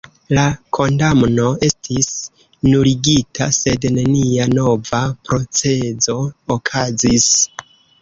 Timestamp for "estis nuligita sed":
1.67-3.87